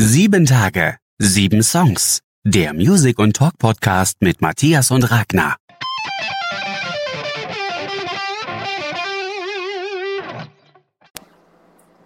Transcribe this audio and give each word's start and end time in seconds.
Sieben 0.00 0.46
Tage, 0.46 0.98
sieben 1.18 1.60
Songs. 1.60 2.20
Der 2.44 2.72
Music 2.72 3.18
und 3.18 3.34
Talk 3.34 3.58
Podcast 3.58 4.14
mit 4.20 4.40
Matthias 4.40 4.92
und 4.92 5.10
Ragnar. 5.10 5.56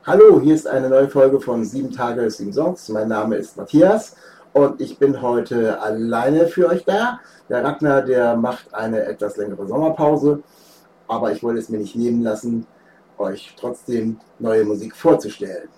Hallo, 0.06 0.40
hier 0.40 0.54
ist 0.54 0.66
eine 0.66 0.88
neue 0.88 1.10
Folge 1.10 1.38
von 1.38 1.66
Sieben 1.66 1.92
Tage, 1.92 2.30
sieben 2.30 2.54
Songs. 2.54 2.88
Mein 2.88 3.08
Name 3.08 3.36
ist 3.36 3.58
Matthias 3.58 4.16
und 4.54 4.80
ich 4.80 4.98
bin 4.98 5.20
heute 5.20 5.78
alleine 5.82 6.48
für 6.48 6.70
euch 6.70 6.86
da. 6.86 7.20
Der 7.50 7.62
Ragnar, 7.62 8.00
der 8.00 8.36
macht 8.36 8.72
eine 8.72 9.04
etwas 9.04 9.36
längere 9.36 9.66
Sommerpause, 9.66 10.42
aber 11.08 11.30
ich 11.32 11.42
wollte 11.42 11.60
es 11.60 11.68
mir 11.68 11.76
nicht 11.76 11.94
nehmen 11.94 12.22
lassen, 12.22 12.66
euch 13.18 13.54
trotzdem 13.60 14.18
neue 14.38 14.64
Musik 14.64 14.96
vorzustellen. 14.96 15.68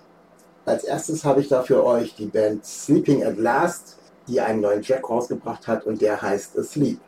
Als 0.65 0.83
erstes 0.83 1.23
habe 1.23 1.41
ich 1.41 1.47
da 1.47 1.61
für 1.61 1.85
euch 1.85 2.15
die 2.15 2.25
Band 2.25 2.65
Sleeping 2.65 3.23
at 3.23 3.37
Last, 3.37 3.97
die 4.27 4.41
einen 4.41 4.61
neuen 4.61 4.81
Track 4.81 5.07
rausgebracht 5.07 5.67
hat 5.67 5.85
und 5.85 6.01
der 6.01 6.19
heißt 6.19 6.57
Asleep. 6.57 6.99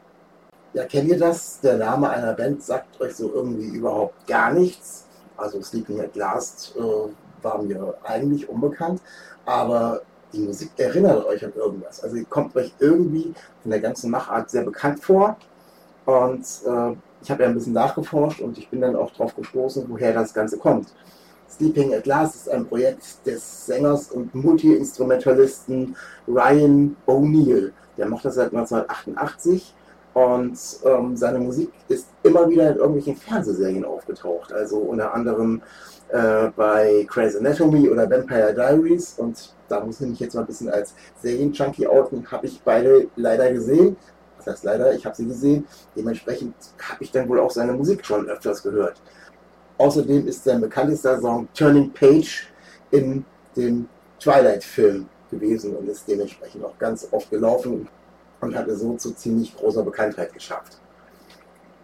Ja, 0.73 0.86
kennt 0.86 1.09
ihr 1.09 1.17
das? 1.17 1.59
Der 1.61 1.77
Name 1.77 2.08
einer 2.08 2.33
Band 2.33 2.61
sagt 2.61 3.02
euch 3.02 3.16
so 3.16 3.33
irgendwie 3.33 3.69
überhaupt 3.69 4.27
gar 4.27 4.53
nichts. 4.53 5.05
Also 5.36 5.59
Sleeping 5.64 5.99
at 5.99 6.16
Last 6.16 6.75
äh, 6.77 7.44
war 7.44 7.61
mir 7.64 7.95
eigentlich 8.03 8.47
unbekannt, 8.47 9.02
aber 9.45 10.02
die 10.33 10.39
Musik 10.39 10.69
erinnert 10.77 11.25
euch 11.25 11.44
an 11.44 11.53
irgendwas. 11.55 12.03
Also 12.03 12.16
ihr 12.17 12.25
kommt 12.25 12.55
euch 12.55 12.71
irgendwie 12.77 13.33
von 13.64 13.71
der 13.71 13.80
ganzen 13.80 14.11
Machart 14.11 14.52
sehr 14.52 14.64
bekannt 14.64 15.03
vor. 15.03 15.36
Und 16.05 16.45
äh, 16.66 16.95
ich 17.23 17.31
habe 17.31 17.44
ja 17.44 17.49
ein 17.49 17.55
bisschen 17.55 17.73
nachgeforscht 17.73 18.42
und 18.42 18.58
ich 18.59 18.69
bin 18.69 18.81
dann 18.81 18.95
auch 18.95 19.11
drauf 19.14 19.36
gestoßen, 19.36 19.86
woher 19.88 20.14
das 20.14 20.33
Ganze 20.33 20.59
kommt. 20.59 20.94
Sleeping 21.49 21.93
at 21.93 22.05
Last 22.05 22.35
ist 22.35 22.49
ein 22.49 22.65
Projekt 22.65 23.25
des 23.25 23.65
Sängers 23.65 24.11
und 24.11 24.33
Multi-Instrumentalisten 24.35 25.95
Ryan 26.27 26.95
O'Neill. 27.07 27.71
Der 27.97 28.07
macht 28.07 28.25
das 28.25 28.35
seit 28.35 28.53
1988 28.53 29.73
und 30.13 30.57
ähm, 30.83 31.15
seine 31.15 31.39
Musik 31.39 31.71
ist 31.89 32.07
immer 32.23 32.49
wieder 32.49 32.71
in 32.71 32.77
irgendwelchen 32.77 33.15
Fernsehserien 33.15 33.85
aufgetaucht. 33.85 34.51
Also 34.51 34.77
unter 34.77 35.13
anderem 35.13 35.61
äh, 36.09 36.49
bei 36.55 37.05
Grey's 37.07 37.35
Anatomy 37.35 37.87
oder 37.89 38.09
Vampire 38.09 38.53
Diaries. 38.53 39.13
Und 39.17 39.53
da 39.67 39.79
muss 39.79 40.01
ich 40.01 40.07
mich 40.07 40.19
jetzt 40.19 40.33
mal 40.33 40.41
ein 40.41 40.47
bisschen 40.47 40.69
als 40.69 40.95
Serien-Junkie 41.21 41.87
outen. 41.87 42.29
Habe 42.31 42.47
ich 42.47 42.61
beide 42.63 43.07
leider 43.15 43.51
gesehen. 43.51 43.95
Was 44.37 44.47
heißt 44.47 44.63
leider? 44.63 44.93
Ich 44.93 45.05
habe 45.05 45.15
sie 45.15 45.27
gesehen. 45.27 45.67
Dementsprechend 45.95 46.55
habe 46.89 47.03
ich 47.03 47.11
dann 47.11 47.29
wohl 47.29 47.39
auch 47.39 47.51
seine 47.51 47.73
Musik 47.73 48.05
schon 48.05 48.27
öfters 48.27 48.63
gehört. 48.63 48.99
Außerdem 49.78 50.28
ist 50.28 50.44
sein 50.44 50.61
bekanntester 50.61 51.20
Song 51.20 51.47
Turning 51.53 51.92
Page 51.92 52.47
in 52.92 53.23
dem 53.56 53.88
Twilight-Film 54.20 55.08
gewesen 55.30 55.76
und 55.76 55.88
ist 55.88 56.08
dementsprechend 56.08 56.64
auch 56.64 56.77
ganz 56.80 57.08
oft 57.11 57.30
gelaufen 57.30 57.87
und 58.42 58.55
hatte 58.55 58.76
so 58.76 58.95
zu 58.95 59.14
ziemlich 59.14 59.55
großer 59.55 59.83
Bekanntheit 59.83 60.33
geschafft. 60.33 60.80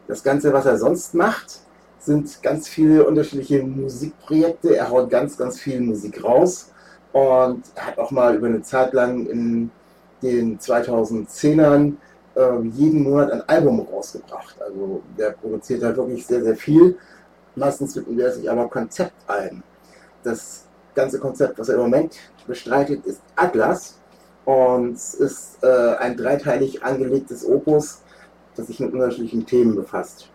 Das 0.08 0.24
Ganze, 0.24 0.52
was 0.52 0.66
er 0.66 0.78
sonst 0.78 1.14
macht, 1.14 1.60
sind 2.00 2.42
ganz 2.44 2.68
viele 2.68 3.06
unterschiedliche 3.06 3.64
Musikprojekte. 3.64 4.76
Er 4.76 4.90
haut 4.90 5.10
ganz, 5.10 5.38
ganz 5.38 5.60
viel 5.60 5.80
Musik 5.80 6.24
raus 6.24 6.72
und 7.14 7.64
hat 7.78 7.98
auch 7.98 8.12
mal 8.12 8.36
über 8.36 8.48
eine 8.48 8.62
Zeit 8.62 8.94
lang 8.94 9.26
in 9.28 9.72
den 10.22 10.60
2010ern 10.60 11.94
äh, 12.36 12.62
jeden 12.74 13.04
Monat 13.04 13.32
ein 13.32 13.48
Album 13.48 13.82
rausgebracht. 13.82 14.56
Also 14.62 15.02
der 15.18 15.32
produziert 15.32 15.84
da 15.84 15.96
wirklich 15.96 16.26
sehr, 16.26 16.44
sehr 16.44 16.56
viel. 16.56 16.98
Meistens 17.56 17.96
widmet 17.96 18.20
er 18.20 18.32
sich 18.32 18.50
aber 18.50 18.68
Konzeptalben. 18.68 19.64
Das 20.24 20.66
ganze 20.96 21.20
Konzept, 21.20 21.60
was 21.60 21.70
er 21.70 21.76
im 21.76 21.82
Moment 21.82 22.16
bestreitet, 22.48 23.06
ist 23.06 23.22
Atlas 23.36 24.00
und 24.46 24.94
ist 24.94 25.58
äh, 25.62 25.96
ein 25.96 26.18
dreiteilig 26.18 26.84
angelegtes 26.84 27.46
Opus, 27.46 28.02
das 28.56 28.68
sich 28.68 28.80
mit 28.80 28.94
unterschiedlichen 28.94 29.46
Themen 29.46 29.76
befasst. 29.76 30.30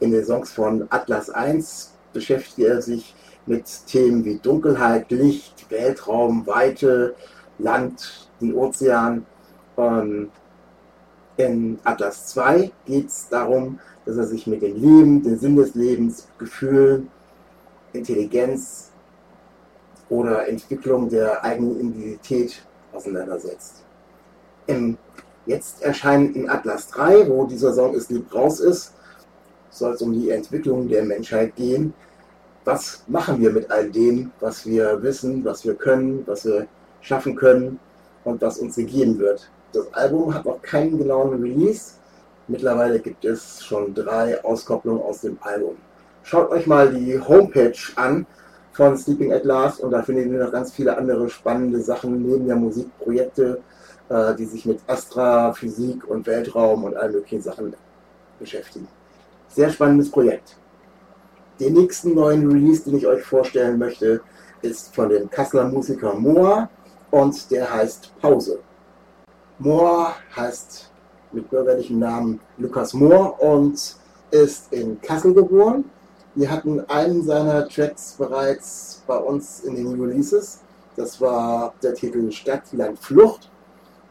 In 0.00 0.10
den 0.12 0.24
Songs 0.24 0.52
von 0.52 0.86
Atlas 0.90 1.30
1 1.30 1.94
beschäftigt 2.12 2.58
er 2.58 2.80
sich 2.82 3.14
mit 3.46 3.64
Themen 3.86 4.24
wie 4.24 4.38
Dunkelheit, 4.38 5.10
Licht, 5.10 5.70
Weltraum, 5.70 6.46
Weite, 6.46 7.14
Land, 7.58 8.28
den 8.40 8.54
Ozean. 8.54 9.26
Ähm, 9.76 10.30
in 11.38 11.78
Atlas 11.84 12.26
2 12.28 12.70
geht 12.84 13.06
es 13.06 13.28
darum, 13.28 13.78
dass 14.04 14.16
er 14.16 14.26
sich 14.26 14.46
mit 14.46 14.60
dem 14.60 14.74
Leben, 14.74 15.22
dem 15.22 15.38
Sinn 15.38 15.56
des 15.56 15.74
Lebens, 15.74 16.26
Gefühlen, 16.36 17.08
Intelligenz 17.92 18.90
oder 20.08 20.48
Entwicklung 20.48 21.08
der 21.08 21.42
eigenen 21.44 21.94
Identität 21.94 22.62
auseinandersetzt. 22.92 23.84
Im 24.66 24.98
jetzt 25.46 25.82
erscheinen 25.82 26.34
in 26.34 26.50
Atlas 26.50 26.88
3, 26.88 27.28
wo 27.28 27.46
dieser 27.46 27.72
Song 27.72 27.94
ist 27.94 28.10
lieb 28.10 28.32
raus 28.34 28.60
ist, 28.60 28.94
soll 29.70 29.94
es 29.94 30.02
um 30.02 30.12
die 30.12 30.30
Entwicklung 30.30 30.88
der 30.88 31.04
Menschheit 31.04 31.54
gehen. 31.56 31.94
Was 32.64 33.04
machen 33.06 33.40
wir 33.40 33.50
mit 33.50 33.70
all 33.70 33.90
dem, 33.90 34.32
was 34.40 34.66
wir 34.66 35.02
wissen, 35.02 35.44
was 35.44 35.64
wir 35.64 35.74
können, 35.74 36.26
was 36.26 36.44
wir 36.44 36.66
schaffen 37.00 37.34
können 37.34 37.78
und 38.24 38.42
was 38.42 38.58
uns 38.58 38.76
gegeben 38.76 39.18
wird? 39.18 39.50
Das 39.72 39.92
Album 39.92 40.34
hat 40.34 40.44
noch 40.44 40.62
keinen 40.62 40.98
genauen 40.98 41.40
Release. 41.42 41.92
Mittlerweile 42.46 42.98
gibt 43.00 43.24
es 43.24 43.62
schon 43.62 43.94
drei 43.94 44.42
Auskopplungen 44.42 45.02
aus 45.02 45.20
dem 45.20 45.38
Album. 45.42 45.76
Schaut 46.22 46.50
euch 46.50 46.66
mal 46.66 46.92
die 46.92 47.20
Homepage 47.20 47.76
an 47.96 48.26
von 48.72 48.96
Sleeping 48.96 49.32
at 49.32 49.44
Last 49.44 49.80
und 49.80 49.90
da 49.90 50.02
findet 50.02 50.28
ihr 50.28 50.44
noch 50.44 50.52
ganz 50.52 50.72
viele 50.72 50.96
andere 50.96 51.28
spannende 51.28 51.80
Sachen 51.80 52.22
neben 52.22 52.46
der 52.46 52.56
Musikprojekte, 52.56 53.60
äh, 54.08 54.34
die 54.36 54.46
sich 54.46 54.64
mit 54.64 54.80
Astrophysik 54.86 56.08
und 56.08 56.26
Weltraum 56.26 56.84
und 56.84 56.96
allen 56.96 57.12
möglichen 57.12 57.42
Sachen 57.42 57.74
beschäftigen. 58.38 58.88
Sehr 59.48 59.70
spannendes 59.70 60.10
Projekt. 60.10 60.56
Den 61.60 61.74
nächsten 61.74 62.14
neuen 62.14 62.50
Release, 62.50 62.84
den 62.84 62.96
ich 62.96 63.06
euch 63.06 63.22
vorstellen 63.24 63.78
möchte, 63.78 64.20
ist 64.62 64.94
von 64.94 65.08
dem 65.08 65.28
Kasseler 65.28 65.68
Musiker 65.68 66.14
Moa 66.14 66.70
und 67.10 67.50
der 67.50 67.72
heißt 67.72 68.12
Pause. 68.20 68.60
Moa 69.58 70.14
heißt 70.36 70.90
mit 71.32 71.50
bürgerlichem 71.50 71.98
Namen 71.98 72.40
Lukas 72.58 72.94
Mohr 72.94 73.40
und 73.42 73.96
ist 74.30 74.72
in 74.72 75.00
Kassel 75.00 75.34
geboren 75.34 75.84
wir 76.38 76.52
hatten 76.52 76.88
einen 76.88 77.24
seiner 77.24 77.68
Tracks 77.68 78.14
bereits 78.16 79.02
bei 79.08 79.16
uns 79.16 79.58
in 79.64 79.74
den 79.74 80.00
Releases. 80.00 80.60
Das 80.94 81.20
war 81.20 81.74
der 81.82 81.94
Titel 81.94 82.30
Stadt, 82.30 82.62
Land, 82.72 83.00
Flucht. 83.00 83.50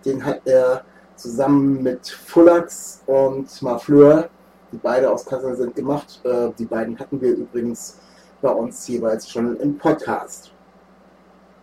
Den 0.04 0.26
hat 0.26 0.42
er 0.44 0.84
zusammen 1.16 1.82
mit 1.82 2.06
Fullax 2.06 3.02
und 3.06 3.62
Mafleur, 3.62 4.28
die 4.74 4.78
beide 4.78 5.10
aus 5.10 5.26
Kassel 5.26 5.56
sind, 5.56 5.74
gemacht. 5.74 6.20
Äh, 6.26 6.50
die 6.60 6.66
beiden 6.66 7.00
hatten 7.00 7.22
wir 7.22 7.32
übrigens 7.34 7.98
bei 8.42 8.52
uns 8.52 8.86
jeweils 8.90 9.30
schon 9.30 9.56
im 9.62 9.78
Podcast. 9.78 10.52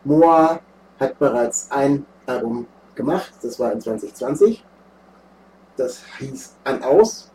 Moa 0.04 0.60
hat 0.98 1.18
bereits 1.18 1.70
ein 1.70 2.06
Album 2.24 2.66
gemacht, 2.94 3.32
das 3.42 3.58
war 3.58 3.72
in 3.72 3.80
2020. 3.80 4.64
Das 5.76 6.00
hieß 6.18 6.54
An 6.64 6.82
Aus 6.82 7.30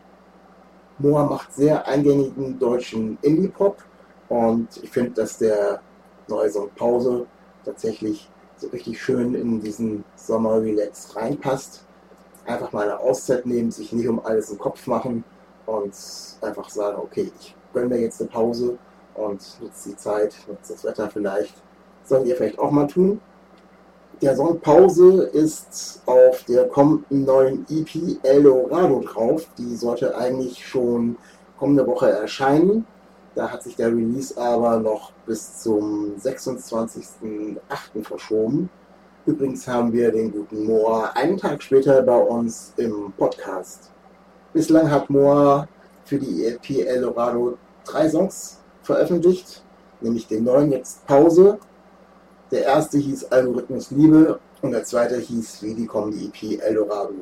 Moa 1.00 1.23
macht 1.23 1.53
sehr 1.53 1.88
eingängigen 1.88 2.59
deutschen 2.59 3.17
Indie-Pop 3.21 3.77
und 4.27 4.67
ich 4.83 4.89
finde, 4.89 5.11
dass 5.11 5.38
der 5.38 5.81
neue 6.27 6.50
Song 6.50 6.69
Pause 6.75 7.25
tatsächlich 7.63 8.29
so 8.57 8.67
richtig 8.67 9.01
schön 9.01 9.33
in 9.33 9.61
diesen 9.61 10.03
Sommer-Relax 10.15 11.15
reinpasst. 11.15 11.85
Einfach 12.45 12.73
mal 12.73 12.83
eine 12.83 13.00
Auszeit 13.00 13.45
nehmen, 13.45 13.71
sich 13.71 13.94
nicht 13.94 14.09
um 14.09 14.19
alles 14.25 14.50
im 14.51 14.57
Kopf 14.57 14.88
machen 14.88 15.23
und 15.65 15.95
einfach 16.41 16.69
sagen, 16.69 16.97
okay, 17.01 17.31
ich 17.39 17.56
gönne 17.73 17.88
mir 17.88 18.01
jetzt 18.01 18.19
eine 18.19 18.29
Pause 18.29 18.77
und 19.15 19.41
nutze 19.61 19.89
die 19.89 19.95
Zeit, 19.95 20.35
nutze 20.50 20.73
das 20.73 20.83
Wetter 20.83 21.09
vielleicht. 21.09 21.56
Sollt 22.03 22.27
ihr 22.27 22.35
vielleicht 22.35 22.59
auch 22.59 22.71
mal 22.71 22.88
tun. 22.88 23.21
Der 24.21 24.36
Song 24.36 24.60
Pause 24.60 25.30
ist 25.31 26.01
auf 26.06 26.44
der 26.44 26.68
kommenden 26.68 27.24
neuen 27.24 27.66
EP 27.69 28.18
El 28.21 28.44
Dorado 28.44 29.00
drauf. 29.00 29.48
Die 29.57 29.77
sollte 29.77 30.18
eigentlich 30.18 30.68
schon 30.68 31.16
kommende 31.57 31.88
Woche 31.88 32.12
erscheinen. 32.12 32.86
Da 33.33 33.50
hat 33.50 33.63
sich 33.63 33.77
der 33.77 33.88
Release 33.88 34.38
aber 34.38 34.77
noch 34.77 35.13
bis 35.25 35.62
zum 35.62 36.16
26.08. 36.18 37.60
verschoben. 38.04 38.69
Übrigens 39.25 39.66
haben 39.69 39.94
wir 39.94 40.12
den 40.12 40.33
guten 40.33 40.66
Moore 40.66 41.16
einen 41.16 41.38
Tag 41.38 41.63
später 41.63 42.01
bei 42.01 42.18
uns 42.18 42.74
im 42.75 43.13
Podcast. 43.18 43.89
Bislang 44.51 44.92
hat 44.92 45.10
Moore 45.10 45.69
für 46.04 46.19
die 46.19 46.44
EP 46.44 46.86
Eldorado 46.86 47.57
drei 47.86 48.10
Songs 48.10 48.60
veröffentlicht, 48.81 49.63
nämlich 50.01 50.27
den 50.27 50.44
neuen 50.44 50.74
jetzt 50.74 51.07
Pause. 51.07 51.57
Der 52.51 52.63
erste 52.63 52.98
hieß 52.98 53.25
Algorithmus 53.25 53.92
Liebe 53.92 54.40
und 54.62 54.72
der 54.72 54.84
zweite 54.84 55.18
hieß 55.18 55.62
Wie 55.62 55.75
die 55.75 55.86
kommen 55.86 56.12
die 56.12 56.25
EP 56.25 56.62
Eldorado. 56.62 57.13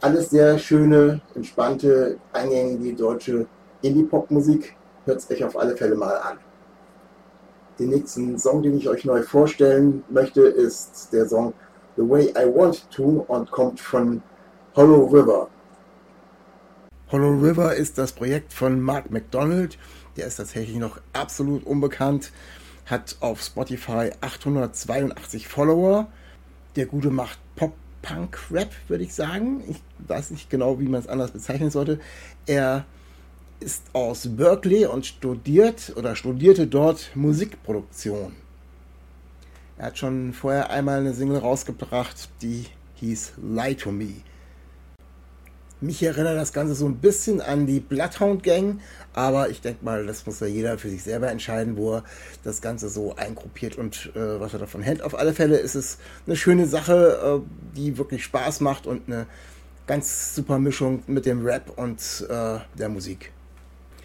Alles 0.00 0.30
sehr 0.30 0.58
schöne, 0.58 1.20
entspannte, 1.34 2.18
eingängige 2.32 2.94
deutsche 2.94 3.46
Indie-Pop-Musik. 3.82 4.76
Hört 5.06 5.18
es 5.18 5.30
euch 5.30 5.44
auf 5.44 5.58
alle 5.58 5.76
Fälle 5.76 5.96
mal 5.96 6.16
an. 6.18 6.38
Den 7.78 7.90
nächsten 7.90 8.38
Song, 8.38 8.62
den 8.62 8.76
ich 8.76 8.88
euch 8.88 9.04
neu 9.04 9.22
vorstellen 9.22 10.04
möchte, 10.08 10.42
ist 10.42 11.08
der 11.12 11.28
Song 11.28 11.52
The 11.96 12.08
Way 12.08 12.30
I 12.30 12.54
Want 12.54 12.88
To 12.92 13.24
und 13.26 13.50
kommt 13.50 13.80
von 13.80 14.22
Hollow 14.76 15.06
River. 15.06 15.48
Hollow 17.10 17.30
River 17.30 17.74
ist 17.74 17.98
das 17.98 18.12
Projekt 18.12 18.52
von 18.52 18.80
Mark 18.80 19.10
McDonald. 19.10 19.78
Der 20.16 20.26
ist 20.26 20.36
tatsächlich 20.36 20.76
noch 20.76 21.00
absolut 21.12 21.64
unbekannt, 21.64 22.30
hat 22.86 23.16
auf 23.20 23.42
Spotify 23.42 24.10
882 24.20 25.48
Follower. 25.48 26.08
Der 26.76 26.86
Gute 26.86 27.10
macht 27.10 27.38
Pop, 27.56 27.74
Punk, 28.02 28.38
Rap, 28.50 28.70
würde 28.88 29.04
ich 29.04 29.14
sagen. 29.14 29.62
Ich 29.68 29.80
weiß 30.06 30.30
nicht 30.30 30.50
genau, 30.50 30.80
wie 30.80 30.88
man 30.88 31.00
es 31.00 31.08
anders 31.08 31.30
bezeichnen 31.30 31.70
sollte. 31.70 32.00
Er 32.46 32.84
ist 33.60 33.84
aus 33.92 34.36
Berkeley 34.36 34.86
und 34.86 35.06
studiert 35.06 35.94
oder 35.96 36.16
studierte 36.16 36.66
dort 36.66 37.10
Musikproduktion. 37.14 38.32
Er 39.78 39.86
hat 39.86 39.98
schon 39.98 40.32
vorher 40.32 40.70
einmal 40.70 41.00
eine 41.00 41.14
Single 41.14 41.38
rausgebracht, 41.38 42.28
die 42.42 42.66
hieß 42.96 43.34
Lie 43.42 43.74
to 43.74 43.90
Me. 43.90 44.22
Mich 45.84 46.02
erinnert 46.02 46.38
das 46.38 46.54
Ganze 46.54 46.74
so 46.74 46.86
ein 46.86 46.96
bisschen 46.96 47.42
an 47.42 47.66
die 47.66 47.78
Bloodhound 47.78 48.42
Gang, 48.42 48.80
aber 49.12 49.50
ich 49.50 49.60
denke 49.60 49.84
mal, 49.84 50.06
das 50.06 50.24
muss 50.24 50.40
ja 50.40 50.46
jeder 50.46 50.78
für 50.78 50.88
sich 50.88 51.02
selber 51.02 51.30
entscheiden, 51.30 51.76
wo 51.76 51.96
er 51.96 52.04
das 52.42 52.62
Ganze 52.62 52.88
so 52.88 53.14
eingruppiert 53.16 53.76
und 53.76 54.10
äh, 54.16 54.40
was 54.40 54.54
er 54.54 54.60
davon 54.60 54.80
hält. 54.80 55.02
Auf 55.02 55.14
alle 55.14 55.34
Fälle 55.34 55.58
ist 55.58 55.74
es 55.74 55.98
eine 56.26 56.36
schöne 56.36 56.66
Sache, 56.66 57.42
äh, 57.44 57.76
die 57.76 57.98
wirklich 57.98 58.24
Spaß 58.24 58.60
macht 58.60 58.86
und 58.86 59.02
eine 59.08 59.26
ganz 59.86 60.34
super 60.34 60.58
Mischung 60.58 61.02
mit 61.06 61.26
dem 61.26 61.44
Rap 61.44 61.70
und 61.76 62.00
äh, 62.30 62.60
der 62.78 62.88
Musik. 62.88 63.30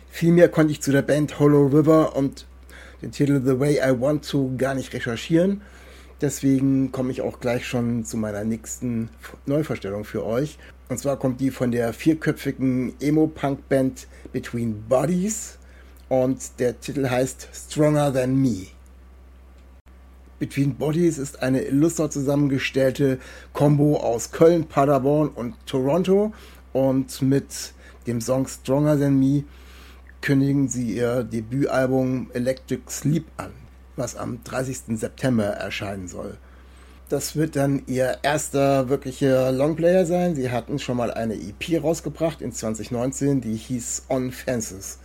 Viel 0.10 0.34
mehr 0.34 0.50
konnte 0.50 0.74
ich 0.74 0.82
zu 0.82 0.92
der 0.92 1.04
Band 1.04 1.40
Hollow 1.40 1.68
River 1.68 2.14
und 2.14 2.46
den 3.02 3.14
Titel 3.14 3.42
The 3.42 3.58
Way 3.58 3.78
I 3.78 4.02
Want 4.02 4.28
to 4.30 4.52
gar 4.58 4.74
nicht 4.74 4.94
recherchieren. 4.94 5.62
Deswegen 6.20 6.92
komme 6.92 7.14
ich 7.14 7.22
auch 7.22 7.40
gleich 7.40 7.66
schon 7.66 8.04
zu 8.04 8.18
meiner 8.18 8.44
nächsten 8.44 9.08
Neuvorstellung 9.46 10.04
für 10.04 10.26
euch. 10.26 10.58
Und 10.90 10.98
zwar 10.98 11.18
kommt 11.18 11.40
die 11.40 11.52
von 11.52 11.72
der 11.72 11.94
vierköpfigen 11.94 12.94
Emo-Punk-Band 13.00 14.08
Between 14.34 14.84
Bodies 14.90 15.60
und 16.10 16.60
der 16.60 16.80
Titel 16.80 17.08
heißt 17.08 17.48
Stronger 17.54 18.12
Than 18.12 18.36
Me. 18.36 18.66
Between 20.40 20.74
Bodies 20.74 21.20
ist 21.20 21.44
eine 21.44 21.62
illustre 21.62 22.10
zusammengestellte 22.10 23.20
Combo 23.54 23.98
aus 23.98 24.32
Köln, 24.32 24.66
Paderborn 24.68 25.30
und 25.30 25.54
Toronto 25.68 26.34
und 26.74 27.22
mit 27.22 27.74
dem 28.08 28.20
Song 28.20 28.48
Stronger 28.48 29.00
Than 29.00 29.20
Me 29.20 29.44
kündigen 30.22 30.70
sie 30.70 30.94
ihr 30.96 31.24
Debütalbum 31.24 32.32
Electric 32.34 32.82
Sleep 32.90 33.26
an, 33.38 33.52
was 33.96 34.16
am 34.16 34.44
30. 34.44 34.98
September 34.98 35.46
erscheinen 35.46 36.08
soll. 36.08 36.38
Das 37.10 37.36
wird 37.36 37.56
dann 37.56 37.82
ihr 37.88 38.20
erster 38.22 38.88
wirklicher 38.88 39.52
Longplayer 39.52 40.06
sein. 40.06 40.36
Sie 40.36 40.52
hatten 40.52 40.78
schon 40.78 40.96
mal 40.96 41.10
eine 41.10 41.34
EP 41.34 41.82
rausgebracht 41.82 42.40
in 42.40 42.52
2019, 42.52 43.42
die 43.42 43.56
hieß 43.56 44.04
On 44.10 44.32
Fences. 44.32 45.00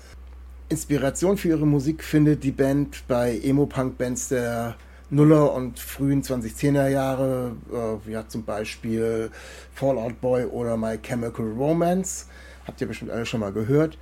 Inspiration 0.68 1.38
für 1.38 1.48
ihre 1.48 1.66
Musik 1.66 2.04
findet 2.04 2.44
die 2.44 2.52
Band 2.52 3.04
bei 3.08 3.40
Emo-Punk-Bands 3.42 4.28
der 4.28 4.76
Nuller 5.08 5.54
und 5.54 5.78
frühen 5.78 6.22
2010er 6.22 6.88
Jahre, 6.88 7.52
äh, 7.72 8.06
wie 8.06 8.28
zum 8.28 8.44
Beispiel 8.44 9.30
Fallout 9.72 10.20
Boy 10.20 10.44
oder 10.44 10.76
My 10.76 10.98
Chemical 10.98 11.52
Romance. 11.52 12.26
Habt 12.66 12.82
ihr 12.82 12.86
bestimmt 12.86 13.12
alle 13.12 13.24
schon 13.24 13.40
mal 13.40 13.52
gehört. 13.52 13.96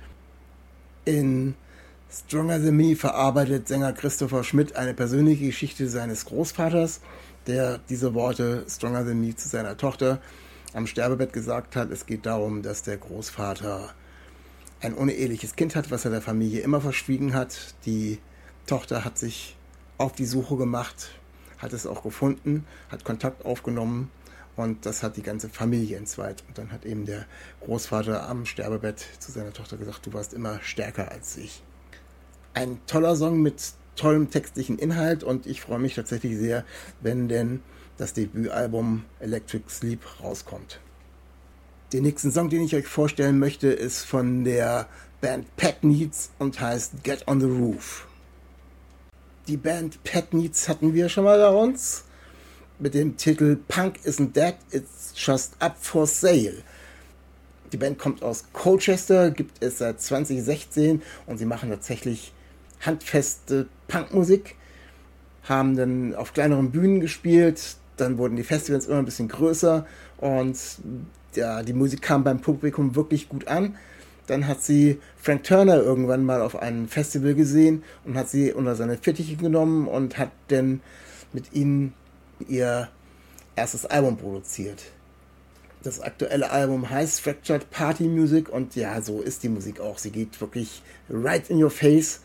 In 1.05 1.55
Stronger 2.11 2.61
Than 2.61 2.75
Me 2.75 2.97
verarbeitet 2.97 3.67
Sänger 3.69 3.93
Christopher 3.93 4.43
Schmidt 4.43 4.75
eine 4.75 4.93
persönliche 4.93 5.45
Geschichte 5.45 5.87
seines 5.87 6.25
Großvaters, 6.25 7.01
der 7.47 7.79
diese 7.89 8.13
Worte 8.13 8.65
Stronger 8.69 9.05
Than 9.05 9.21
Me 9.21 9.35
zu 9.35 9.47
seiner 9.47 9.77
Tochter 9.77 10.21
am 10.73 10.87
Sterbebett 10.87 11.33
gesagt 11.33 11.75
hat. 11.75 11.91
Es 11.91 12.05
geht 12.05 12.25
darum, 12.25 12.61
dass 12.61 12.83
der 12.83 12.97
Großvater 12.97 13.93
ein 14.81 14.93
uneheliches 14.93 15.55
Kind 15.55 15.75
hat, 15.75 15.91
was 15.91 16.05
er 16.05 16.11
der 16.11 16.21
Familie 16.21 16.61
immer 16.61 16.81
verschwiegen 16.81 17.33
hat. 17.33 17.75
Die 17.85 18.19
Tochter 18.65 19.05
hat 19.05 19.17
sich 19.17 19.55
auf 19.97 20.13
die 20.13 20.25
Suche 20.25 20.57
gemacht, 20.57 21.11
hat 21.57 21.73
es 21.73 21.87
auch 21.87 22.03
gefunden, 22.03 22.65
hat 22.89 23.05
Kontakt 23.05 23.45
aufgenommen 23.45 24.11
und 24.55 24.85
das 24.85 25.03
hat 25.03 25.17
die 25.17 25.23
ganze 25.23 25.49
Familie 25.49 25.97
entzweit. 25.97 26.43
Und 26.47 26.57
dann 26.57 26.71
hat 26.71 26.85
eben 26.85 27.05
der 27.05 27.25
Großvater 27.61 28.27
am 28.27 28.45
Sterbebett 28.45 29.05
zu 29.19 29.31
seiner 29.31 29.53
Tochter 29.53 29.77
gesagt, 29.77 30.05
du 30.05 30.13
warst 30.13 30.33
immer 30.33 30.59
stärker 30.61 31.11
als 31.11 31.37
ich. 31.37 31.63
Ein 32.53 32.79
toller 32.85 33.15
Song 33.15 33.41
mit 33.41 33.73
tollem 33.95 34.29
textlichen 34.29 34.79
Inhalt 34.79 35.23
und 35.23 35.45
ich 35.45 35.61
freue 35.61 35.79
mich 35.79 35.95
tatsächlich 35.95 36.37
sehr, 36.37 36.63
wenn 37.01 37.27
denn 37.27 37.61
das 37.97 38.13
Debütalbum 38.13 39.05
Electric 39.19 39.63
Sleep 39.69 40.01
rauskommt. 40.21 40.79
Den 41.91 42.03
nächsten 42.03 42.31
Song, 42.31 42.49
den 42.49 42.63
ich 42.63 42.75
euch 42.75 42.87
vorstellen 42.87 43.37
möchte, 43.37 43.67
ist 43.67 44.03
von 44.03 44.43
der 44.43 44.87
Band 45.21 45.55
Pet 45.57 45.83
Needs 45.83 46.31
und 46.39 46.59
heißt 46.59 47.03
Get 47.03 47.27
on 47.27 47.39
the 47.39 47.45
Roof. 47.45 48.07
Die 49.47 49.57
Band 49.57 50.03
Pet 50.03 50.33
Needs 50.33 50.67
hatten 50.67 50.93
wir 50.93 51.07
schon 51.09 51.23
mal 51.23 51.37
bei 51.37 51.55
uns 51.55 52.05
mit 52.79 52.95
dem 52.95 53.15
Titel 53.15 53.57
Punk 53.67 53.99
Isn't 54.05 54.33
Dead, 54.33 54.55
It's 54.71 55.13
Just 55.15 55.53
Up 55.59 55.77
for 55.79 56.07
Sale. 56.07 56.63
Die 57.71 57.77
Band 57.77 57.99
kommt 57.99 58.23
aus 58.23 58.45
Colchester, 58.53 59.31
gibt 59.31 59.63
es 59.63 59.77
seit 59.77 60.01
2016 60.01 61.01
und 61.25 61.37
sie 61.37 61.45
machen 61.45 61.69
tatsächlich 61.69 62.33
handfeste 62.85 63.67
Punkmusik, 63.87 64.55
haben 65.43 65.75
dann 65.75 66.15
auf 66.15 66.33
kleineren 66.33 66.71
Bühnen 66.71 66.99
gespielt, 66.99 67.77
dann 67.97 68.17
wurden 68.17 68.35
die 68.35 68.43
Festivals 68.43 68.87
immer 68.87 68.99
ein 68.99 69.05
bisschen 69.05 69.27
größer 69.27 69.85
und 70.17 70.57
ja, 71.35 71.63
die 71.63 71.73
Musik 71.73 72.01
kam 72.01 72.23
beim 72.23 72.41
Publikum 72.41 72.95
wirklich 72.95 73.29
gut 73.29 73.47
an. 73.47 73.75
Dann 74.27 74.47
hat 74.47 74.63
sie 74.63 74.99
Frank 75.17 75.43
Turner 75.43 75.75
irgendwann 75.77 76.23
mal 76.23 76.41
auf 76.41 76.55
einem 76.55 76.87
Festival 76.87 77.33
gesehen 77.33 77.83
und 78.05 78.15
hat 78.15 78.29
sie 78.29 78.53
unter 78.53 78.75
seine 78.75 78.97
Fittiche 78.97 79.35
genommen 79.35 79.87
und 79.87 80.17
hat 80.17 80.31
dann 80.47 80.81
mit 81.33 81.53
ihnen 81.53 81.93
ihr 82.47 82.89
erstes 83.55 83.85
Album 83.85 84.17
produziert. 84.17 84.83
Das 85.83 85.99
aktuelle 85.99 86.49
Album 86.49 86.89
heißt 86.89 87.19
Fractured 87.19 87.69
Party 87.69 88.05
Music 88.05 88.47
und 88.47 88.75
ja, 88.75 89.01
so 89.01 89.21
ist 89.21 89.43
die 89.43 89.49
Musik 89.49 89.81
auch. 89.81 89.97
Sie 89.97 90.11
geht 90.11 90.39
wirklich 90.39 90.81
right 91.09 91.49
in 91.49 91.61
your 91.61 91.69
face. 91.69 92.21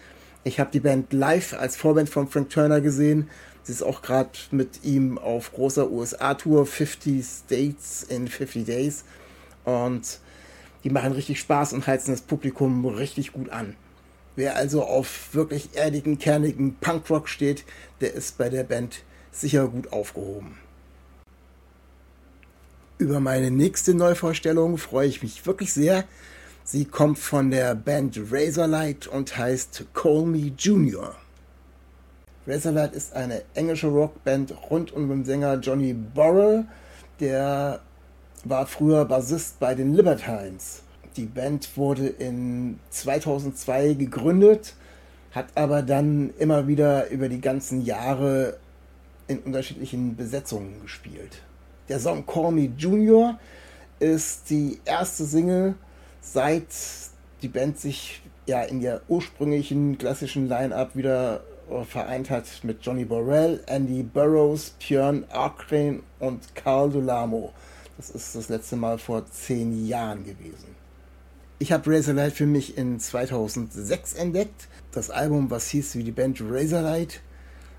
Ich 0.49 0.59
habe 0.59 0.71
die 0.73 0.81
Band 0.81 1.13
live 1.13 1.53
als 1.53 1.77
Vorband 1.77 2.09
von 2.09 2.27
Frank 2.27 2.49
Turner 2.49 2.81
gesehen. 2.81 3.29
Sie 3.65 3.73
ist 3.73 3.83
auch 3.83 4.01
gerade 4.01 4.31
mit 4.51 4.83
ihm 4.83 5.19
auf 5.19 5.53
großer 5.53 5.91
USA-Tour, 5.91 6.65
50 6.65 7.23
States 7.23 8.03
in 8.05 8.29
50 8.29 8.65
Days. 8.65 9.05
Und 9.67 10.21
die 10.85 10.89
machen 10.89 11.13
richtig 11.13 11.39
Spaß 11.39 11.75
und 11.75 11.87
heizen 11.87 12.13
das 12.13 12.23
Publikum 12.23 12.87
richtig 12.87 13.35
gut 13.35 13.51
an. 13.51 13.77
Wer 14.37 14.57
also 14.57 14.85
auf 14.85 15.35
wirklich 15.35 15.77
erdigen, 15.77 16.19
kernigen 16.19 16.77
Punkrock 16.77 17.29
steht, 17.29 17.65
der 18.01 18.15
ist 18.15 18.39
bei 18.39 18.49
der 18.49 18.65
Band 18.65 19.03
sicher 19.31 19.69
gut 19.69 19.93
aufgehoben. 19.93 20.57
Über 22.97 23.21
meine 23.21 23.51
nächste 23.51 23.93
Neuvorstellung 23.93 24.79
freue 24.79 25.09
ich 25.09 25.23
mich 25.23 25.45
wirklich 25.45 25.75
sehr. 25.75 26.05
Sie 26.71 26.85
kommt 26.85 27.19
von 27.19 27.51
der 27.51 27.75
Band 27.75 28.21
Razorlight 28.31 29.07
und 29.07 29.39
heißt 29.39 29.87
Call 29.95 30.27
Me 30.27 30.53
Junior. 30.59 31.15
Razorlight 32.47 32.95
ist 32.95 33.15
eine 33.15 33.41
englische 33.55 33.87
Rockband 33.87 34.55
rund 34.69 34.93
um 34.93 35.09
den 35.09 35.25
Sänger 35.25 35.55
Johnny 35.61 35.95
Borrell. 35.95 36.67
Der 37.21 37.81
war 38.45 38.67
früher 38.67 39.07
Bassist 39.07 39.59
bei 39.59 39.75
den 39.75 39.95
Libertines. 39.95 40.83
Die 41.17 41.25
Band 41.25 41.75
wurde 41.79 42.07
in 42.07 42.79
2002 42.91 43.95
gegründet, 43.95 44.75
hat 45.31 45.47
aber 45.55 45.81
dann 45.81 46.35
immer 46.39 46.69
wieder 46.69 47.09
über 47.09 47.31
die 47.31 47.41
ganzen 47.41 47.83
Jahre 47.83 48.59
in 49.27 49.39
unterschiedlichen 49.39 50.17
Besetzungen 50.17 50.83
gespielt. 50.83 51.41
Der 51.89 51.99
Song 51.99 52.27
Call 52.27 52.53
Me 52.53 52.71
Junior 52.77 53.39
ist 54.01 54.51
die 54.51 54.79
erste 54.85 55.25
Single 55.25 55.75
seit 56.33 56.67
die 57.43 57.49
Band 57.49 57.79
sich 57.79 58.23
ja 58.47 58.63
in 58.63 58.81
der 58.81 59.03
ursprünglichen 59.09 59.99
klassischen 59.99 60.49
Line-Up 60.49 60.97
wieder 60.97 61.43
äh, 61.71 61.85
vereint 61.85 62.31
hat 62.31 62.47
mit 62.63 62.79
Johnny 62.83 63.05
Borrell, 63.05 63.61
Andy 63.67 64.03
Burroughs, 64.03 64.75
Björn 64.79 65.25
Akren 65.31 66.03
und 66.19 66.55
Carl 66.55 66.91
Dolamo. 66.91 67.53
Das 67.97 68.11
ist 68.11 68.35
das 68.35 68.49
letzte 68.49 68.77
Mal 68.77 68.99
vor 68.99 69.27
zehn 69.31 69.87
Jahren 69.87 70.25
gewesen. 70.25 70.77
Ich 71.59 71.73
habe 71.73 71.91
Razorlight 71.91 72.33
für 72.33 72.47
mich 72.47 72.79
in 72.79 73.01
2006 73.01 74.15
entdeckt. 74.15 74.69
Das 74.93 75.11
Album, 75.11 75.51
was 75.51 75.69
hieß 75.69 75.97
wie 75.97 76.05
die 76.05 76.13
Band 76.13 76.41
Razorlight, 76.41 77.21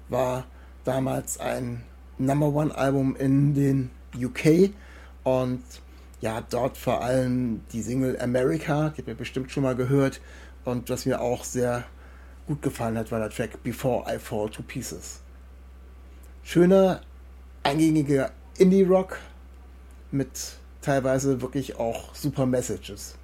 war 0.10 0.46
damals 0.84 1.40
ein 1.40 1.84
Number 2.18 2.48
One 2.48 2.76
Album 2.76 3.16
in 3.16 3.54
den 3.54 3.90
UK 4.14 4.72
und 5.24 5.64
ja, 6.22 6.42
dort 6.50 6.78
vor 6.78 7.02
allem 7.02 7.62
die 7.72 7.82
Single 7.82 8.20
America, 8.20 8.90
die 8.90 9.02
habt 9.02 9.08
ihr 9.08 9.16
bestimmt 9.16 9.52
schon 9.52 9.64
mal 9.64 9.76
gehört 9.76 10.20
und 10.66 10.90
was 10.90 11.06
mir 11.06 11.22
auch 11.22 11.44
sehr 11.44 11.86
gut 12.48 12.62
gefallen 12.62 12.98
hat, 12.98 13.12
war 13.12 13.20
der 13.20 13.30
Track 13.30 13.64
Before 13.64 14.04
I 14.14 14.18
Fall 14.20 14.50
to 14.50 14.64
Pieces. 14.64 15.22
Schöner, 16.44 17.02
eingängiger 17.64 18.32
Indie-Rock 18.58 19.20
mit 20.12 20.30
teilweise 20.82 21.42
wirklich 21.42 21.78
auch 21.78 22.16
super 22.16 22.46
Messages. 22.46 23.16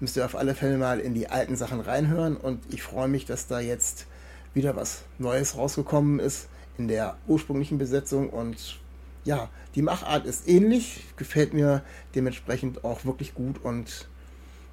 Müsst 0.00 0.16
ihr 0.16 0.24
auf 0.24 0.34
alle 0.34 0.54
Fälle 0.54 0.78
mal 0.78 0.98
in 0.98 1.14
die 1.14 1.28
alten 1.28 1.56
Sachen 1.56 1.80
reinhören 1.80 2.36
und 2.36 2.60
ich 2.74 2.82
freue 2.82 3.08
mich, 3.08 3.24
dass 3.24 3.46
da 3.46 3.60
jetzt 3.60 4.06
wieder 4.52 4.74
was 4.74 5.04
Neues 5.18 5.56
rausgekommen 5.56 6.18
ist 6.18 6.48
in 6.76 6.88
der 6.88 7.16
ursprünglichen 7.28 7.78
Besetzung 7.78 8.28
und 8.28 8.80
ja, 9.24 9.48
die 9.74 9.82
Machart 9.82 10.26
ist 10.26 10.48
ähnlich, 10.48 11.04
gefällt 11.16 11.54
mir 11.54 11.82
dementsprechend 12.14 12.84
auch 12.84 13.04
wirklich 13.04 13.34
gut 13.34 13.62
und 13.62 14.08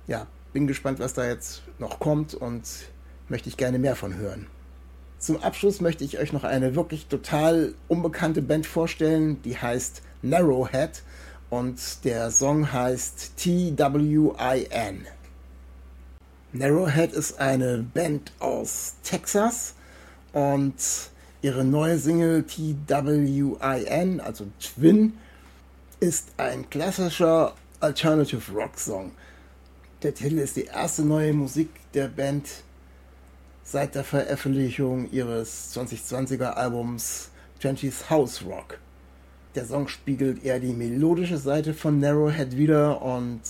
ja, 0.07 0.27
bin 0.53 0.67
gespannt, 0.67 0.99
was 0.99 1.13
da 1.13 1.27
jetzt 1.27 1.63
noch 1.77 1.99
kommt 1.99 2.33
und 2.33 2.63
möchte 3.27 3.49
ich 3.49 3.57
gerne 3.57 3.79
mehr 3.79 3.95
von 3.95 4.15
hören. 4.15 4.47
Zum 5.19 5.43
Abschluss 5.43 5.81
möchte 5.81 6.03
ich 6.03 6.17
euch 6.17 6.33
noch 6.33 6.43
eine 6.43 6.75
wirklich 6.75 7.07
total 7.07 7.73
unbekannte 7.87 8.41
Band 8.41 8.65
vorstellen, 8.65 9.41
die 9.43 9.57
heißt 9.57 10.01
Narrowhead 10.21 11.03
und 11.49 12.05
der 12.05 12.31
Song 12.31 12.71
heißt 12.71 13.37
TWIN. 13.37 15.05
Narrowhead 16.53 17.11
ist 17.11 17.39
eine 17.39 17.85
Band 17.93 18.31
aus 18.39 18.95
Texas 19.03 19.75
und 20.33 20.75
ihre 21.41 21.63
neue 21.63 21.97
Single 21.97 22.43
TWIN, 22.43 24.19
also 24.19 24.47
Twin, 24.59 25.13
ist 25.99 26.33
ein 26.37 26.69
klassischer 26.69 27.53
Alternative 27.79 28.51
Rock 28.53 28.77
Song. 28.77 29.11
Der 30.03 30.13
Titel 30.13 30.39
ist 30.39 30.55
die 30.57 30.65
erste 30.65 31.03
neue 31.03 31.33
Musik 31.33 31.69
der 31.93 32.07
Band 32.07 32.47
seit 33.63 33.95
der 33.95 34.03
Veröffentlichung 34.03 35.09
ihres 35.11 35.75
2020er 35.75 36.51
Albums 36.51 37.29
20th 37.61 38.09
House 38.09 38.43
Rock. 38.45 38.79
Der 39.55 39.65
Song 39.65 39.87
spiegelt 39.87 40.43
eher 40.43 40.59
die 40.59 40.73
melodische 40.73 41.37
Seite 41.37 41.73
von 41.73 41.99
Narrowhead 41.99 42.55
wieder 42.57 43.01
und 43.01 43.41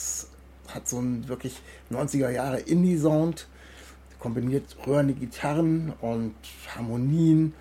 hat 0.68 0.88
so 0.88 0.98
einen 0.98 1.28
wirklich 1.28 1.60
90er 1.92 2.30
Jahre 2.30 2.60
Indie-Sound, 2.60 3.48
kombiniert 4.20 4.76
röhrende 4.86 5.14
Gitarren 5.14 5.94
und 6.02 6.36
Harmonien 6.76 7.54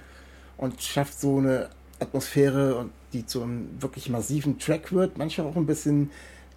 und 0.58 0.82
schafft 0.82 1.18
so 1.18 1.38
eine 1.38 1.70
Atmosphäre, 2.00 2.90
die 3.12 3.24
zu 3.24 3.42
einem 3.42 3.80
wirklich 3.80 4.10
massiven 4.10 4.58
Track 4.58 4.92
wird. 4.92 5.16
Manchmal 5.16 5.46
auch 5.46 5.56
ein 5.56 5.66
bisschen 5.66 6.10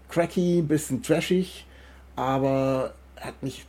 cracky, 0.09 0.59
ein 0.59 0.67
bisschen 0.67 1.01
trashig, 1.01 1.65
aber 2.15 2.93
hat 3.19 3.41
mich 3.41 3.65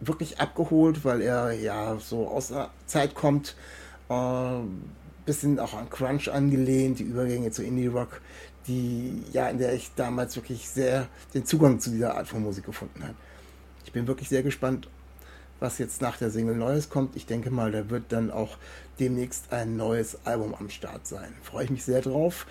wirklich 0.00 0.40
abgeholt, 0.40 1.04
weil 1.04 1.20
er 1.20 1.52
ja 1.52 1.96
so 1.98 2.28
aus 2.28 2.48
der 2.48 2.70
Zeit 2.86 3.14
kommt, 3.14 3.54
äh, 4.08 4.60
bisschen 5.24 5.58
auch 5.58 5.74
an 5.74 5.90
Crunch 5.90 6.28
angelehnt, 6.28 6.98
die 6.98 7.04
Übergänge 7.04 7.50
zu 7.50 7.62
Indie 7.62 7.86
Rock, 7.86 8.20
die 8.66 9.22
ja 9.32 9.48
in 9.48 9.58
der 9.58 9.74
ich 9.74 9.90
damals 9.94 10.34
wirklich 10.36 10.68
sehr 10.68 11.06
den 11.34 11.44
Zugang 11.44 11.80
zu 11.80 11.90
dieser 11.90 12.16
Art 12.16 12.28
von 12.28 12.42
Musik 12.42 12.64
gefunden 12.64 13.02
habe. 13.02 13.14
Ich 13.84 13.92
bin 13.92 14.06
wirklich 14.06 14.28
sehr 14.28 14.42
gespannt, 14.42 14.88
was 15.60 15.78
jetzt 15.78 16.00
nach 16.00 16.16
der 16.16 16.30
Single 16.30 16.56
Neues 16.56 16.88
kommt. 16.88 17.16
Ich 17.16 17.26
denke 17.26 17.50
mal, 17.50 17.72
da 17.72 17.90
wird 17.90 18.04
dann 18.10 18.30
auch 18.30 18.56
demnächst 19.00 19.52
ein 19.52 19.76
neues 19.76 20.18
Album 20.24 20.54
am 20.54 20.70
Start 20.70 21.06
sein. 21.06 21.32
Freue 21.42 21.64
ich 21.64 21.70
mich 21.70 21.84
sehr 21.84 22.00
drauf 22.00 22.46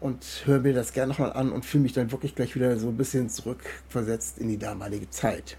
und 0.00 0.24
höre 0.44 0.60
mir 0.60 0.74
das 0.74 0.92
gerne 0.92 1.12
nochmal 1.12 1.32
an 1.32 1.50
und 1.50 1.64
fühle 1.64 1.82
mich 1.82 1.92
dann 1.92 2.12
wirklich 2.12 2.34
gleich 2.34 2.54
wieder 2.54 2.76
so 2.78 2.88
ein 2.88 2.96
bisschen 2.96 3.28
zurückversetzt 3.28 4.38
in 4.38 4.48
die 4.48 4.58
damalige 4.58 5.10
Zeit. 5.10 5.56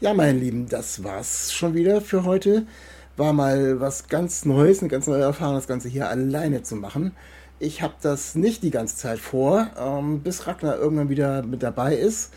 Ja, 0.00 0.14
meine 0.14 0.38
Lieben, 0.38 0.68
das 0.68 1.04
war's 1.04 1.52
schon 1.52 1.74
wieder 1.74 2.00
für 2.00 2.24
heute. 2.24 2.66
War 3.16 3.34
mal 3.34 3.80
was 3.80 4.08
ganz 4.08 4.46
Neues, 4.46 4.80
eine 4.80 4.88
ganz 4.88 5.06
neue 5.06 5.22
Erfahrung, 5.22 5.56
das 5.56 5.66
Ganze 5.66 5.88
hier 5.88 6.08
alleine 6.08 6.62
zu 6.62 6.76
machen. 6.76 7.12
Ich 7.58 7.82
habe 7.82 7.94
das 8.00 8.34
nicht 8.34 8.62
die 8.62 8.70
ganze 8.70 8.96
Zeit 8.96 9.18
vor, 9.18 9.68
ähm, 9.78 10.20
bis 10.20 10.46
Ragnar 10.46 10.78
irgendwann 10.78 11.10
wieder 11.10 11.42
mit 11.42 11.62
dabei 11.62 11.94
ist 11.94 12.32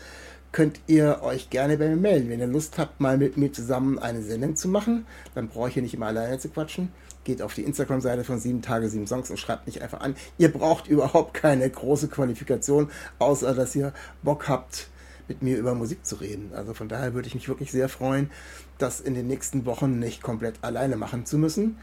könnt 0.54 0.78
ihr 0.86 1.18
euch 1.22 1.50
gerne 1.50 1.76
bei 1.76 1.88
mir 1.88 1.96
melden. 1.96 2.30
Wenn 2.30 2.38
ihr 2.38 2.46
Lust 2.46 2.78
habt, 2.78 3.00
mal 3.00 3.18
mit 3.18 3.36
mir 3.36 3.52
zusammen 3.52 3.98
eine 3.98 4.22
Sendung 4.22 4.54
zu 4.54 4.68
machen, 4.68 5.04
dann 5.34 5.48
brauche 5.48 5.66
ich 5.66 5.74
hier 5.74 5.82
nicht 5.82 5.94
immer 5.94 6.06
alleine 6.06 6.38
zu 6.38 6.48
quatschen. 6.48 6.92
Geht 7.24 7.42
auf 7.42 7.54
die 7.54 7.64
Instagram-Seite 7.64 8.22
von 8.22 8.38
7 8.38 8.62
Tage, 8.62 8.88
7 8.88 9.08
Songs 9.08 9.30
und 9.30 9.40
schreibt 9.40 9.66
mich 9.66 9.82
einfach 9.82 10.00
an. 10.00 10.14
Ihr 10.38 10.52
braucht 10.52 10.86
überhaupt 10.86 11.34
keine 11.34 11.68
große 11.68 12.06
Qualifikation, 12.06 12.88
außer 13.18 13.52
dass 13.52 13.74
ihr 13.74 13.92
Bock 14.22 14.48
habt, 14.48 14.86
mit 15.26 15.42
mir 15.42 15.58
über 15.58 15.74
Musik 15.74 16.06
zu 16.06 16.16
reden. 16.16 16.52
Also 16.54 16.72
von 16.72 16.88
daher 16.88 17.14
würde 17.14 17.26
ich 17.26 17.34
mich 17.34 17.48
wirklich 17.48 17.72
sehr 17.72 17.88
freuen, 17.88 18.30
das 18.78 19.00
in 19.00 19.14
den 19.14 19.26
nächsten 19.26 19.66
Wochen 19.66 19.98
nicht 19.98 20.22
komplett 20.22 20.62
alleine 20.62 20.96
machen 20.96 21.26
zu 21.26 21.36
müssen. 21.36 21.78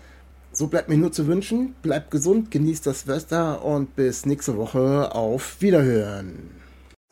So 0.54 0.68
bleibt 0.68 0.88
mir 0.88 0.98
nur 0.98 1.12
zu 1.12 1.28
wünschen. 1.28 1.76
Bleibt 1.82 2.10
gesund, 2.10 2.52
genießt 2.52 2.88
das 2.88 3.06
Wetter 3.08 3.66
und 3.66 3.98
bis 3.98 4.26
nächste 4.26 4.56
Woche. 4.56 5.14
Auf 5.14 5.58
Wiederhören. 5.60 6.61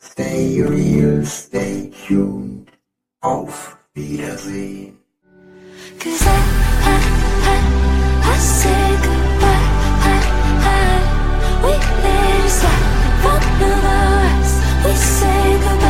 Stay 0.02 0.62
real, 0.62 1.24
stay 1.26 1.90
tuned. 2.06 2.70
Auf 3.22 3.76
Wiedersehen. 3.92 4.98
Cause 5.98 6.22
I, 6.26 6.40
I, 6.86 6.96
I, 7.52 7.58
I 8.32 8.36
say 8.38 8.96
goodbye. 9.04 9.68
I, 10.08 10.16
I, 10.64 11.62
we 11.64 11.72
let 12.02 12.44
it 12.44 12.50
slide. 12.50 12.86
One 13.24 13.62
of 13.72 13.84
us, 13.84 14.50
we 14.86 14.92
say 14.94 15.58
goodbye. 15.68 15.89